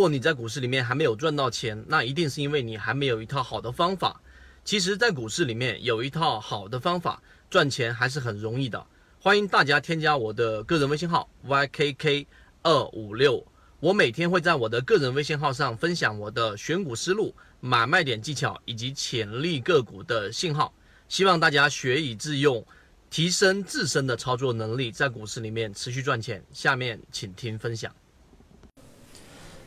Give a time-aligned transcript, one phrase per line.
[0.00, 4.18] 如果你在股市里面还没有赚到钱，那一定是因为你还没有一套好的方法。
[4.64, 8.82] 其实，在股市里面有一套好的方法，赚钱还是很容易的。
[9.20, 12.24] 欢迎大家添加我的个人微信号 ykk
[12.62, 13.46] 二五六，
[13.78, 20.72] 我每天会在我的个人微信号上分享我的选股思路、买卖点技巧以及潜力个股的信号，
[21.10, 22.64] 希望大家学以致用，
[23.10, 26.42] 提升自身的操作能力，在股市里面持续赚钱。
[26.54, 27.94] 下面请听分享。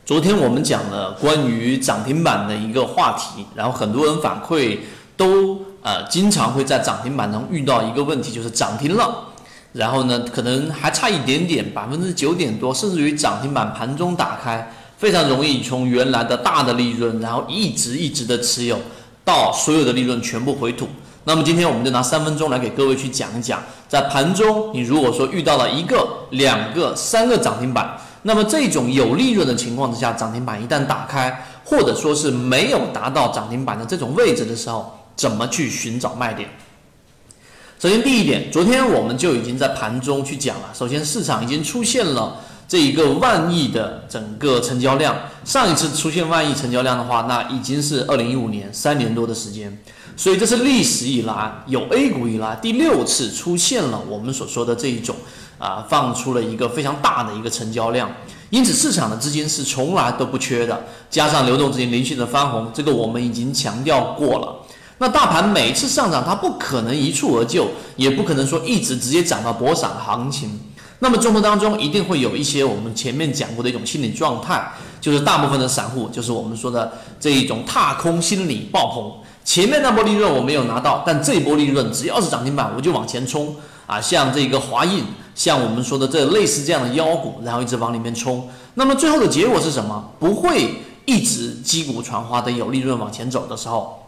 [0.04, 4.76] 昨天我们讲了关于涨停板的一个话题，然后很多人反馈
[5.16, 9.28] 都呃经常会在涨停板中遇到一个问题，就是涨停了，
[9.72, 18.78] 然后呢可能还差一点点，百分之九点多，甚至于涨停板盘中打开，非常容易从原来的大的利润，然后一直一直的持有
[19.24, 20.86] 到所有的利润全部回吐。
[21.24, 23.58] 那么今天我们就拿三分钟来给各位去讲一讲，
[23.88, 27.96] 在盘中你如果说遇到了一个、两个、三个涨停板。
[28.26, 36.48] 那么这种有利润的情况之下，涨停板一旦打开，或者说是没有达到涨停板的这种位置的时候，怎么去寻找卖点？
[37.78, 40.70] 首先第一点，昨天我们就已经在盘中去讲了。
[40.72, 45.14] 首先市场已经出现了这一个万亿的整个成交量，
[45.44, 49.78] 上一次出现万亿成交量的话，那已经是二零一五年三年多的时间，
[50.16, 55.14] 所以这是历史以来有 A 股以来第六次出现了我们所说的这一种。
[55.58, 58.10] 啊，放出了一个非常大的一个成交量，
[58.50, 64.56] 因此市场的资金是从来都不缺的，加上流动资金连续的翻红，这个我们已经强调过了。
[64.98, 70.60] 那大盘每次上涨，它不可能一蹴而就，也不可能说一直直接涨到博涨行情。
[71.00, 79.12] 那么中途当中一定会有一些我们前面讲过的一种心理状态，就是大部分的散户，就是我们说的这一种踏空心理爆棚。
[79.44, 83.54] 前面那波利润我没有拿到，但这一波利润只要是涨停板，我就往前冲
[83.86, 84.00] 啊！
[84.00, 85.04] 像这个华印。
[85.34, 90.12] 像我们说的这类似这样的妖股，然后一直往里面冲，那么最后的结果是什么？
[90.20, 94.06] 不会一直击鼓传花的有利润往前走的时候，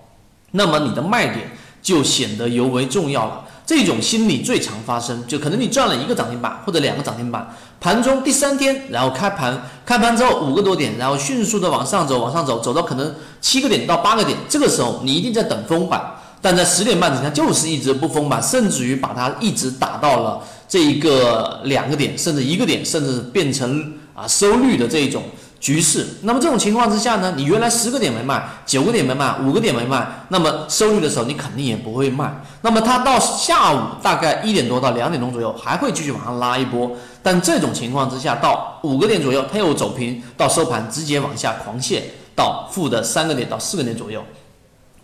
[0.52, 1.50] 那么你的卖点
[1.82, 3.44] 就显得尤为重要了。
[3.66, 16.14] 这种心理最常发生，就可能你赚了一个涨停板或者两个涨停板，盘中第三天，然后开盘，开盘之后五个多点，然后迅速的往上走，往上走，走到可能七个点到八个点，这个时候你一定在等封板，
[16.46, 20.40] 但在十点半之前就是一直不封板，甚至于把它一直打到了。
[20.68, 25.24] 这一个两个点，甚至一个点，甚至变成啊收绿的这一种
[25.58, 26.06] 局势。
[26.22, 32.32] 那么这种情况之下呢，你原来十个点没卖，九个点没卖，五个点没卖，那么收绿的时候你肯定也不会卖。
[32.62, 36.92] 那么它到下午大概一点多到两点钟左右，还会继续往上拉一波。
[37.24, 42.02] 但这种情况之下，到五个点左右，它又走平，到收盘直接往下狂泻
[42.36, 44.22] 到负的三个点到四个点左右。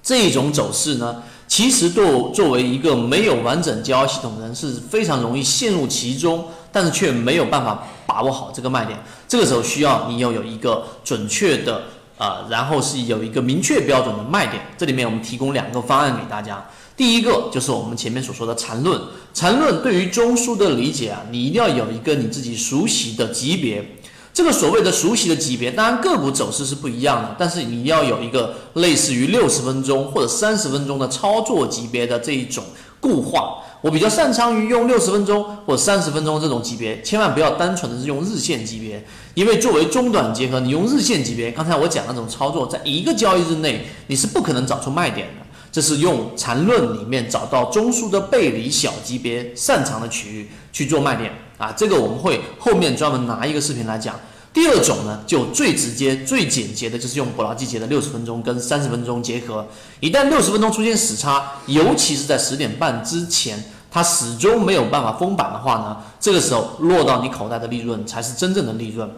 [0.04, 1.22] 这种走势呢？
[1.55, 8.99] 其实，作作为一个没有完整交易系统的人，是非常容易陷入其中，但是却没有办法把握好这个卖点。
[9.29, 11.83] 这个时候需要你要有一个准确的，
[12.17, 14.63] 呃，然后是有一个明确标准的卖点。
[14.79, 16.67] 这里面我们提供两个方案给大家。
[16.97, 18.99] 第一个就是我们前面所说的缠论，
[19.34, 23.99] 缠论对于中枢的理解啊，你一定要有一个你自己熟悉的级别。
[24.34, 32.65] 这个所谓的熟悉的级别，当然个股走势是不一样的，但是你要有一个类似于六十分钟或者三十分钟的操作级别的这一种
[32.98, 33.59] 固化。
[33.82, 39.04] 我比较擅长于用六十分钟或三十分钟这种级别，千万不要单纯的是用日线级别，
[39.34, 45.41] 因为作为中短结合，你用日线级别，刚才我讲那种操作，在一个交易日内你是不可能找出卖点的。
[45.72, 54.15] 这是用缠论里面找到中枢的背离小级别擅长的区域去做卖点啊，这个我们会后面专门拿一个视频来讲。
[54.53, 59.66] 第二种呢，就最直接、最简洁的，就是用伯劳季节的六十分钟跟三十分钟结合。
[60.01, 69.10] 一旦六十分钟出现死叉，尤其是在十点半之前，它始终没有办法封板的话呢，这个时候落到你口袋的利润才是真正的利润。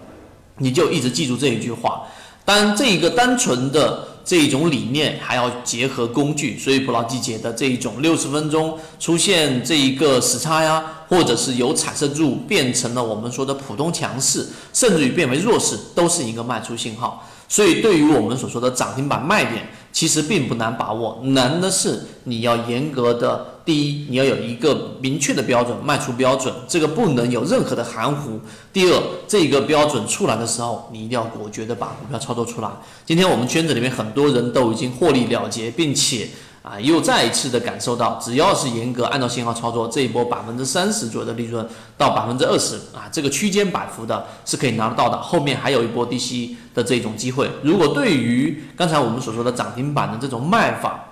[0.58, 2.02] 你就一直记住这一句话。
[2.44, 4.13] 当这一个单纯的。
[4.24, 10.82] 这一种理念还要结合工具，所以捕捞季节的这一种六十分钟出现这一个时差呀，
[11.14, 17.24] 或者是由彩色柱变成了我们说的普通强势，甚至于变为弱势，都是一个卖出信号。
[17.48, 28.40] 所以，对于我们所说的涨停板卖点，其实并不难把握，难的是你要严格的，第一，你要有一个明确的标准，卖出标准，这个不能有任何的含糊。
[28.72, 32.68] 第二，这个标准出来的时候，你一定要果决的把股票操作出来。
[33.06, 36.28] 今天我们圈子里面很多人都已经获利了结，并且。
[36.64, 41.68] 啊，又再一次的感受到，只要是严格按照信号操作，这一波百分之三十左右的利润
[41.98, 45.20] 到百分之二十啊，这个区间摆幅的是可以拿得到的。
[45.20, 47.50] 后面还有一波低吸的这种机会。
[47.62, 51.04] 如果对于刚才我们所说的涨停板的这种卖法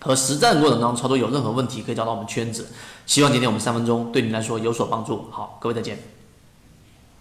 [0.00, 2.66] 和实战过程当中操作有任何问题，可以找到我们圈子。
[3.06, 5.24] 希望今天我们三分钟对你来说有所帮助。
[5.30, 5.96] 好，各位再见。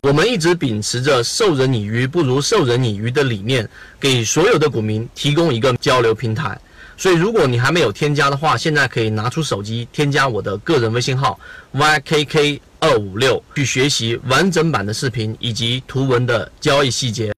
[0.01, 3.69] 我们一直秉持着授人以鱼不如授人以渔的理念，
[3.99, 6.59] 给所有的股民提供一个交流平台。
[6.99, 11.39] 所以，如果你还没有添加的话，现在可以拿出手机添加我的个人微信号
[11.73, 17.33] ykk 二五六，去学习完整版的视频以及图文的交易细节。